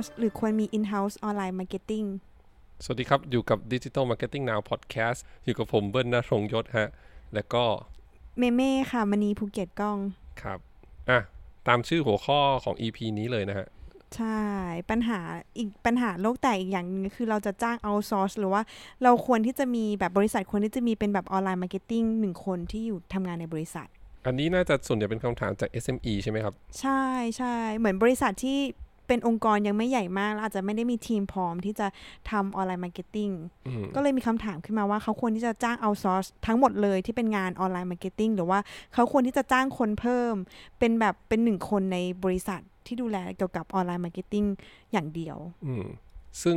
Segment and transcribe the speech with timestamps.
[0.00, 2.06] outsource หรือควรมี in-house ออนไลน์ marketing
[2.84, 6.88] สวัสดีครับ อยู่กับ Digital Marketing Now Podcast อยู่กับผมเบิ้ลนรงยศฮะ
[7.34, 7.64] แล้วก็
[8.38, 9.98] เมเม่ค่ะมณีภูเก็ตกล้อง
[10.42, 10.58] ครับ
[11.10, 11.20] อะ
[11.68, 13.68] ตามชื่อหัวข้อของ EP นี้เลยนะฮะ
[14.16, 14.40] ใช่
[14.90, 15.20] ปัญหา
[15.58, 18.62] อีกปัญหาโลกแตกอีกอย่างหนึงคือเราจะจ้าง outsource หรือว่า
[19.02, 23.88] เราควรที่จะมีแบบบริษัทควรที่จะมีเป็นแบบออนไลน์ marketing หนึ่งคนที่อยู่ทำงานในบริษัท
[24.26, 27.02] อันนี้น่าจะส่วนใหญ่เป็นคำถามจาก SME ใช่ไหมครับ ใช่
[27.36, 28.58] ใช่เหมือนบริษัทที่
[29.10, 31.86] เป็นองค์กรยังไม่ใหญ่มากแล้วอาจจะไม่ได้มีทีมพร้อมที่จะ
[32.30, 33.30] ทำออนไลน์ marketing
[33.66, 38.58] อืมก็เลยมีคำถามขึ้นมาว่าเขาควรที่จะจ้าง outsource ทั้งหมดเลยที่เป็นงานออนไลน์ marketing หรือว่า
[38.94, 40.34] เขาควรที่จะจ้างคนเพิ่ม
[40.78, 44.44] เป็นแบบเป็นหนึ่งคนในบริษัทที่ดูแลเกี่ยวกับออนไลน์ marketing
[44.92, 45.84] อย่างเดียวอืม
[46.42, 46.56] ซึ่ง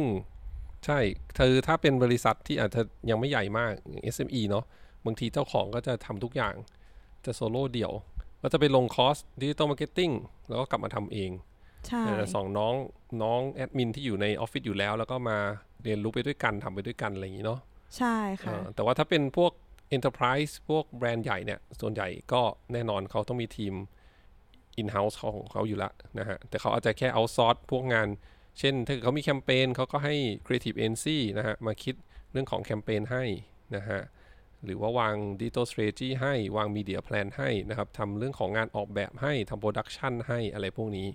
[0.86, 1.00] ใช่
[1.38, 4.66] คือถ้าเป็นบริษัทที่อาจจะยังไม่ใหญ่มากอย่าง SME เนาะ
[5.06, 6.54] บางทีเจ้าของก็จะทำทุกอย่าง
[7.26, 7.94] จะโซโล่เดี่ยว
[8.42, 10.12] ก็จะไปลงคอร์ส digital marketing
[10.48, 11.53] แล้วก็กลับมาทำเองใช่แต่
[12.36, 12.76] สอนน้อง
[13.24, 15.38] น้องแอดมินที่อยู่ในออฟฟิศอยู่แล้ว แล้วก็มา
[15.84, 17.60] เรียนรู้ไปด้วยกันทำไปด้วยกันอะไรอย่างนี้เนาะ
[17.98, 19.52] ใช่ค่ะเอ่อแต่ว่าถ้าเป็นพวก
[19.96, 22.42] Enterprise พวกแบรนด์ใหญ่เนี่ย ส่วนใหญ่ก็
[22.74, 23.74] แน่นอนเขาต้องมีทีม
[24.82, 28.08] in-house ของเขาอยู่แล้วนะฮะ แต่เขาอาจจะแค่ outsource พวกงาน
[28.60, 31.96] เช่น ถ้าเกิดเขามีแคมเปญเขาก็ให้ Creative Agency นะฮะ มาคิด
[32.32, 33.24] เรื่องของแคมเปญให้
[33.76, 34.02] นะฮะ
[34.66, 41.08] หรือว่าวาง Digital Strategy ให้วาง Media Plan ให้นะครับทำเรื่องของงานออกแบบให้ทำ production ให้อะไรพวกนี้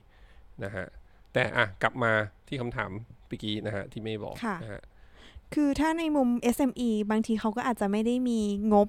[0.64, 0.86] นะฮะ
[1.32, 2.12] แต่อะกลับมา
[2.48, 2.90] ที่คำถาม
[3.26, 4.82] เมื่อกี้นะฮะที่เมย์บอกค่ะนะฮะ
[5.54, 8.40] คือถ้าในมุม SME บางทีเขาก็อาจจะไม่ได้มี
[8.72, 8.88] งบ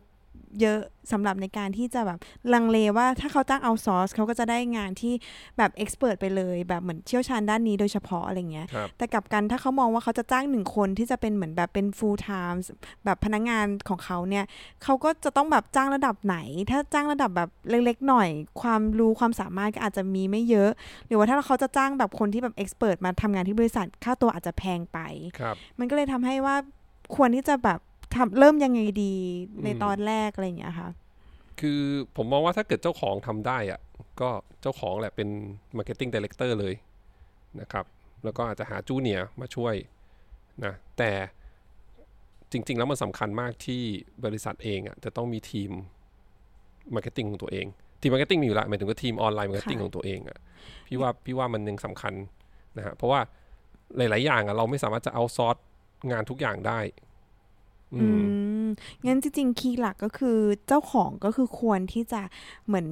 [0.62, 0.80] เยอะ
[1.12, 2.20] สำหรับในการที่จะแบบ
[2.54, 5.14] ลังเลว่าถ้าเขาจ้าง outsource เขาก็จะได้งานที่
[5.58, 12.60] แบบ expert ไปเลย แบบเหมือนเชี่ยวชาญด้านนี้โดยเฉพาะอะไรเงี้ยครับแต่กลับกันถ้าเขามองว่าเขาจะจ้างหนึ่งคนที่จะเป็นเหมือนแบบเป็น full time
[13.06, 14.46] แบบพนักงานของเขาเนี่ย
[14.84, 16.38] เขาก็จะต้องแบบจ้างระดับไหน
[16.70, 18.30] ถ้าจ้างระดับแบบเล็กๆหน่อย
[18.62, 20.70] ความรู้ความสามารถก็อาจจะมีไม่เยอะ
[21.08, 25.00] หรือว่าถ้าเขาจะจ้างแบบคนที่แบบเอ็กซ์เพรสมาทำงานที่บริษัทค่าตัวอาจจะแพงไป
[25.40, 26.56] ครับมันก็เลยทำให้ว่า
[27.16, 27.80] ควรที่จะแบบ
[28.16, 29.14] ทำเริ่มยังไงดี
[29.64, 30.90] ในอืมตอนแรกอะไรอย่างเงี้ยค่ะ
[31.60, 31.82] คือ
[32.16, 33.80] ผมมองว่าถ้าเกิดเจ้าของทำได้อะ
[34.22, 34.30] ก็
[34.62, 35.30] เจ้าของแหละเป็น
[35.78, 36.76] Marketing Director เลย
[37.62, 37.86] นะครับ
[38.24, 39.76] แล้วก็อาจจะหาจูเนียร์มาช่วย
[40.66, 41.12] นะแต่
[42.52, 43.82] จริง ๆ แล้วมันสำคัญมากที่
[44.26, 45.72] บริษัทเองอะจะต้องมีทีม
[46.96, 47.66] Marketing ของตัวเอง
[48.02, 50.38] ทีม Marketing มีอยู่แล้วหมายถึงว่าทีมออนไลน์ Marketing ค่ะของตัวเองอะ
[50.88, 52.14] พี่ว่าพี่ว่ามันยังสำคัญ
[52.78, 53.22] นะฮะเพราะว่า
[53.98, 55.58] หลาย ๆ อย่างอะเราไม่สามารถจะเอาซอร์ส
[56.12, 56.80] งานทุกอย่างได้
[57.96, 58.08] อือื
[58.66, 58.70] มม
[59.06, 62.22] งั้นจริงๆ คีย์หลักก็คือเจ้าของก็คือควรที่จะ
[62.68, 62.88] เหมือน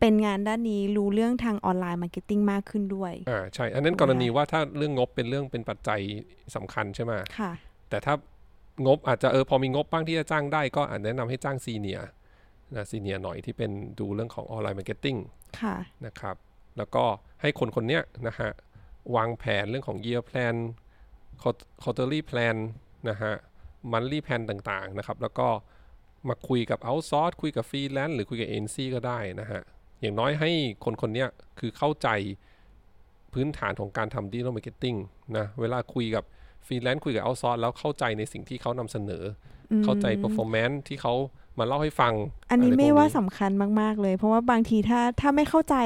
[0.00, 6.00] เป็นงานด้านนี้รู้เรื่องทางออนไลน์ marketing มากขึ้นด้วยอ่าใช่ อันนั้นกรณีว่าถ้าเรื่องงบเป็นเรื่องเป็นปัจจัย
[6.56, 7.52] สำคัญใช่ไหมค่ะ
[7.90, 8.14] แต่ถ้า
[8.86, 12.00] งบอาจจะเออพอมีงบบ้างที่จะจ้างได้ก็อาจแนะนำให้จ้าง senior
[12.74, 15.16] นะ senior หน่อยที่เป็นดูเรื่องของออนไลน์ marketing
[15.60, 16.36] ค่ะนะครับ
[16.78, 17.04] แล้วก็
[17.40, 18.50] ให้คนคนเนี้ยนะฮะ
[19.16, 20.56] วางแผนเรื่องของ year plan
[21.82, 22.56] quarterly plan
[23.08, 23.34] นะฮะ
[23.90, 25.48] monthly plan ต่างๆนะครับ แล้วก็
[26.28, 29.62] มาคุยกับ outsource คุยกับ freelance หรือคุยกับ agency ก็ได้นะฮะ
[30.00, 30.50] อย่างน้อยให้
[30.84, 31.28] คนคนเนี้ย
[31.58, 32.08] คือเข้าใจ
[33.32, 34.96] พื้นฐานของการทำ digital marketing
[35.36, 36.24] นะเวลาคุยกับ
[36.66, 39.24] ฟรีแลนซ์คุยกับ outsource แล้วเข้าใจในสิ่งที่เขานำเสนอ
[39.70, 41.14] อเข้าใจ performance ที่เขา
[41.58, 42.12] มาเล่าให้ฟัง
[42.50, 45.76] อันนี้ะรพไม่กว่าสำคัญมาก ๆ เลย เพราะว่าบางทีถ้าถ้าไม่เข้าใจ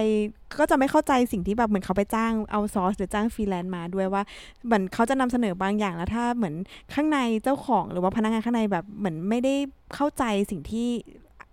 [0.59, 4.22] ก็จะไม่เข้าใจสิ่งที่แบบเหมือนเขาไปจ้าง outsource หรือจ้างฟรีแลนซ์มาด้วยว่า
[4.66, 6.54] เหมือนเขาจะนำเสนอบางอย่างแล้วถ้าเหมือน
[6.94, 9.54] ข้างในเจ้าของหรือว่าพนักงานข้างในแบบเหมือนไม่ได้
[9.94, 10.88] เข้าใจสิ่งที่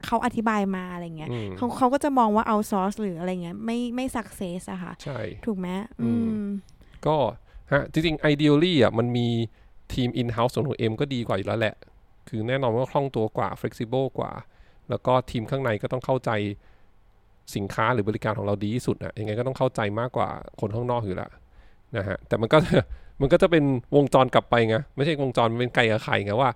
[0.06, 5.68] เขาอธิบายมาอะไรเงี้ยอืมเขาเขาก็จะมองว่าเอาซอร์สหรืออะไรเงี้ยไม่ไม่สักเซสอะค่ะ ใช่ ถูกไหม
[6.01, 6.44] อือืมม
[7.06, 7.16] ก็
[7.72, 9.28] ฮะจริงๆ ideally อะมันมี
[9.94, 11.75] ทีม in-house ของตัวเองก็ดีกว่าอยู่แล้วแหละ
[12.28, 14.31] คือแน่นอนว่าคล่องตัวกว่า flexible กว่า
[14.89, 16.31] แล้วก็ทีมข้างในก็ต้องเข้าใจ
[17.56, 20.29] สินค้าหรือบริการของเราดีที่สุดอะยังไงก็ต้องเข้าใจมากกว่า
[20.62, 21.29] คนข้างนอกอยู่และ
[21.97, 22.57] นะฮะแต่มันก็
[23.22, 23.63] มันก็จะเป็น
[23.95, 26.51] วงจรกลับไปไงไม่ใช่วงจรมันเป็นไก่กับไข่ไงว่า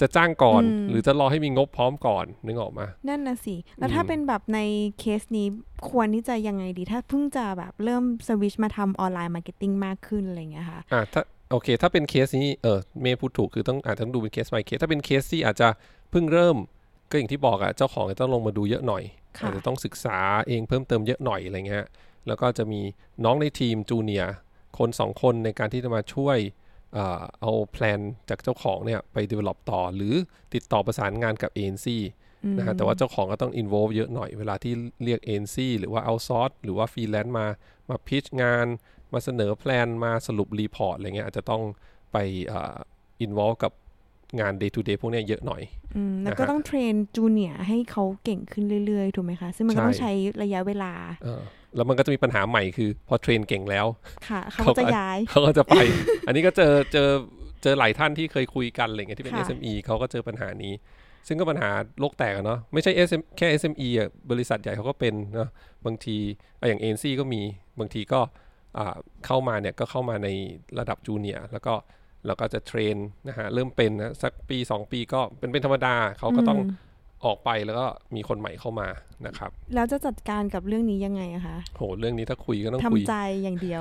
[0.00, 4.60] จะจ้างก่อนอืมหรือจะรอให้มีงบพร้อมก่อนนึกออกมะนั่นนะสิ แล้วถ้าอืมเป็นแบบใน
[4.98, 5.46] เคสนี้
[5.90, 15.68] ควรที่จะยังไงดี ถ้าเพิ่งจะแบบเริ่มสวิชมาทำออนไลน์ marketing มากขึ้นอะไรเงี้ยค่ะอะถ้า โอเค ถ้าเป็นเคสนี้เออเมย์พูดถูกคือต้องอาจจะต้องดูเป็นเคส by เคส ถ้าเป็นเคสที่อาจจะ
[16.10, 16.56] เพิ่งเริ่ม
[17.10, 19.02] ก็อย่างที่บอกอะเจ้าของจะต้องลงมาดูเยอะหน่อย
[19.38, 20.18] ค่ะอาจจะต้องศึกษา
[20.48, 21.86] เองเพิ่มเติมเยอะหน่อยอะไรเงี้ย
[22.26, 22.80] แล้วก็จะมี
[23.24, 24.24] น้องในทีมจูเนีย
[24.78, 26.38] คนสองคนในการที่จะมาช่วย
[26.92, 30.14] เอ่อเอา plan จากเจ้าของเนี่ยไป develop ต่อหรือ
[30.54, 31.98] ติดต่อประสานงานกับ agency
[32.58, 34.72] นะฮะแต่ว่าเจ้าของก็ต้อง involve เยอะหน่อยเวลาที่
[35.04, 37.46] เรียก agency หรือว่า outsource หรือว่า freelance มา
[37.88, 38.66] มา pitch งาน
[39.14, 41.62] มาเสนอ plan มาสรุป report อะไรเงี้ยอาจจะต้อง
[42.12, 42.16] ไป
[42.46, 42.76] เอ่อ
[43.24, 43.72] involve กับ
[44.40, 45.62] งาน day to day พวกเนี้ยเยอะหน่อย
[45.96, 50.12] อืมแล้วก็นะฮะต้อง train junior ให้เขาเก่งขึ้นเรื่อยๆ ถูกไหมคะ ซึ่งมันก็ต้องใช่ใช้
[50.42, 50.92] ระยะเวลา
[51.24, 51.42] เออ
[51.76, 53.86] แล้วมันก็จะมีปัญหาใหม่คือ พอ train เก่งแล้ว
[54.28, 55.74] ค่ะเขาเขาก็จะย้าย เขาก็จะไป
[56.26, 57.08] อันนี้ก็เจอเจอ
[57.62, 60.72] เจอหลายท่านที่เคยคุยกันอะไรเงี้ยที่เป็นค่ะ SME เขาก็เจอปัญหานี้
[61.28, 61.70] ซึ่งก็ปัญหา
[62.00, 65.48] โลกแตกอะเนาะไม่ใช่ SME แค่ SME อะบริษัทใหญ่เขาก็เป็นเนาะ
[65.86, 66.16] บางที
[66.60, 67.42] อะอย่าง agency ก็มี
[67.80, 68.43] บางทีก็อ่า
[69.26, 70.28] เข้ามาเนี่ยก็เข้ามาใน
[70.78, 71.74] ระดับจูเนียร์แล้วก็
[72.26, 72.96] เราก็จะเทรน
[73.28, 76.62] นะฮะเริ่มเป็นนะสักปี 2 ปีก็เป็นเป็นธรรมดาเขาก็ต้องม
[77.24, 77.86] ออกไปแล้วก็
[78.16, 78.88] มีคนใหม่เข้ามา
[79.26, 83.80] นะครับ แล้วจะจัดการกับเรื่องนี้ยังไงอะคะโหเรื่องนี้ถ้าคุยก็ต้องทำคุยใจอย่างเดียว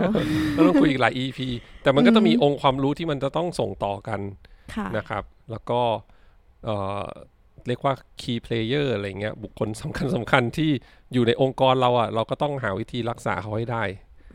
[0.58, 1.40] ก็ต้องคุยอีกหลาย EP
[1.84, 4.20] แต่มันก็จะมีอืมองค์ความรู้ที่มันจะต้องส่งต่อกัน
[4.76, 5.82] ค่ะนะครับ แล้วก็
[6.66, 7.06] เอ่อ
[7.68, 10.72] เรียกว่า key player อะไรเงี้ยบุคคลสำคัญสำคัญที่
[11.14, 13.84] อยู่ในองค์กรเราอะเราก็ต้องหาวิธีรักษาเขาให้ได้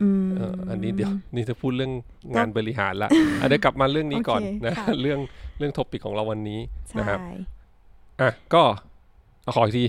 [0.01, 1.93] อืมเอออันนี้เดี๋ยวนี่จะพูดเรื่อง
[2.35, 3.09] งานบริหารละ
[3.39, 5.19] อะเดี๋ยวกลับมาเรื่องนี้ก่อนโอเคนะค่ะเรื่อง
[5.57, 6.59] เรื่องท็อปิกของเราวันนี้
[6.89, 7.19] ใช่นะครับ
[8.21, 8.61] อะก็
[9.43, 9.85] เอาขออีกที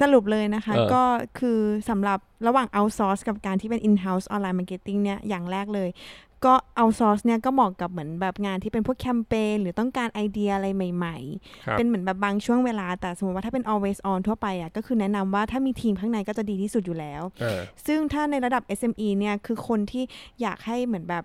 [0.00, 1.02] สรุปเลยนะคะเออก็
[1.38, 1.58] คือ
[1.90, 5.88] สำหรับระหว่าง outsource กับการที่เป็น in-house online marketing เนี่ยอย่างแรกเลย
[6.44, 11.16] ก็ outsource เนี่ยก็เหมาะกับเหมือนแบบงานที่เป็นพวกแคมเปญหรือต้องการไอเดียอะไรใหม่
[11.66, 20.04] ครับๆเป็นเหมือนแบบบางช่วงเวลาแต่สมมติว่าถ้าเป็น always on ทั่วไปอะก็คือแนะนำว่าถ้ามีทีมข้างในก็จะดีที่สุดอยู่แล้วเออซึ่งถ้าในระดับ SME เนี่ยคือคนที่
[20.40, 21.24] อยากให้เหมือนแบบ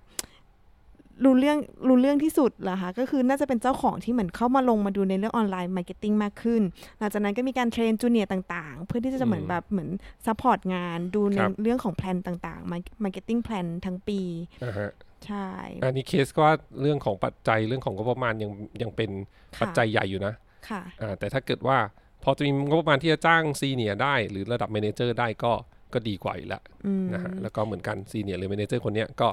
[1.25, 6.61] รู้เรื่องรู้เรื่องที่สุดเหรอคะก็คือน่าจะเป็นเจ้าของที่เหมือนเข้ามาลงมาดูในเรื่องออนไลน์ marketing มากขึ้น
[6.99, 9.89] หลังจากนั้นก็มีการ train junior ต่างๆ เพื่อที่จะเหมือนแบบเหมือน
[10.25, 12.71] support งานดูในครับเรื่องของ plan ต่างๆ
[13.03, 14.19] marketing plan ทั้งปี
[14.63, 14.91] อ่าฮะ
[15.25, 15.49] ใช่
[15.83, 19.09] อันนี้เคสก็ว่าเรื่องของปัจจัยเรื่องของงบประมาณยังยังเป็น
[19.57, 20.33] ค่ะปัจจัยใหญ่อยู่นะ
[20.69, 21.77] ค่ะอ่าแต่ถ้าเกิดว่า
[22.23, 25.53] พอจะมีงบประมาณที่จะจ้าง senior ได้ หรือระดับ manager ได้ก็
[25.93, 29.27] ก็ดีกว่าอยู่แล้วอืมนะฮะแล้วก็เหมือนกัน senior หรือ manager คนเนี้ยก็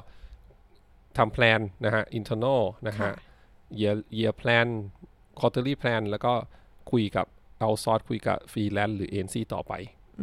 [1.19, 3.15] ทำ plan นะฮะ internal นะฮะค่ะ
[3.81, 4.69] year year plan
[5.39, 6.33] quarterly plan แล้วก็
[6.91, 7.27] คุยกับ
[7.63, 9.73] outsource คุยกับ freelance หรือ agency ต่อไป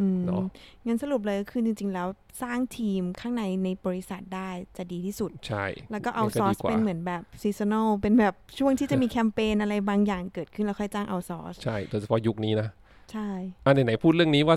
[0.04, 0.42] ืมเนอะ
[0.86, 2.08] งั้นสรุปเลยก็คือจริง ๆ แล้ว
[2.42, 12.68] สร้างทีมข้างในในบริษัทได้จะดีที่สุด ใช่ แล้วก็ outsource มันก็ดีกว่าเป็นเหมือนแบบ seasonal เป็นแบบช่วงที่จะมีแคมเปญอะไรบางอย่างเกิดขึ้นแล้วค่อยจ้างเอาซอสใช่ โดยเฉพาะยุคนี้นะ
[13.12, 13.28] ใช่
[13.64, 14.56] อ่าไหนๆพูดเรื่องนี้ว่า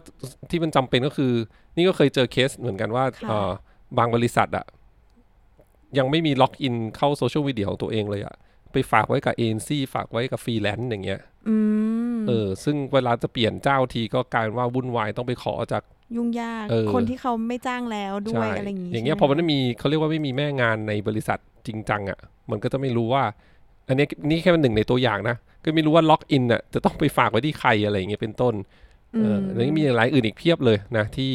[0.50, 1.34] ที่มันจำเป็นก็คือ
[1.76, 3.52] นี่ก็เคยเจอเคสเหมือนกันว่าค่ะเอ่อ
[3.98, 4.66] บางบริษัทอะ
[5.98, 8.36] ยังไม่มี login เข้าโซเชียลมีเดียของตัวเองเลยอะ
[8.72, 11.56] ไปฝากไว้กับ agency ฝากไว้กับฟรีแลนซ์อย่างเงี้ยอื
[12.18, 15.84] มเออ ซึ่งเวลาจะเปลี่ยนเจ้าทีก็กลายเป็นว่าวุ่นวายต้องไปขอจาก
[16.16, 22.20] ยุ่งยากเออคนที่เขาไม่จ้างแล้วด้วใช่อะไรอย่างงี้อย่างเงี้ยใช่พอไหมันไม่มีเขาเรียกว่าไม่มีแม่งานในบริษัทจริงจังอะ
[22.52, 23.24] มันก็จะไม่รู้ว่า
[23.88, 28.54] อันเนี้ยนี่แค่เป็นหนึ่งในตัวอย่างนะ ก็ไม่รู้ว่าล็อกอินอะจะต้องไปฝากไว้ที่ใครอะไรอย่างเงี้ยเป็นต้น
[29.22, 31.32] เออแล้วยังมีหลายอื่นอีกเพียบเลยนะที่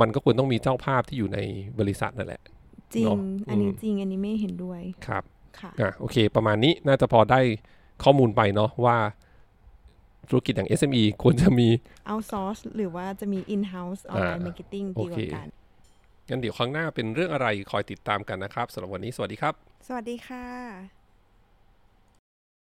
[0.00, 1.38] มันก็ควรต้องมีเจ้าภาพที่อยู่ใน
[1.78, 2.42] บริษัทนั่นแหละ
[2.94, 3.18] จริงเนอะ
[3.48, 5.24] อันนี้อืมจริง อันนี้ไม่เห็นด้วยครับ
[5.60, 7.40] ค่ะอะโอเค ประมาณนี้น่าจะพอได้
[8.04, 8.96] ข้อมูลไปเนาะว่า
[10.28, 11.68] ธุรกิจอย่าง SME ควรจะมี
[12.06, 15.46] เอาซอสหรือว่าจะมี in-house online อ่า marketing โอดีกเคว่ากัน
[16.28, 19.54] งั้นเดี๋ยวครั้งหน้าเป็นเรื่องอะไรคอยติดตามกันนะครับสำหรับวันนี้สวัสดีครับ
[19.86, 20.95] สวัสดีค่ะ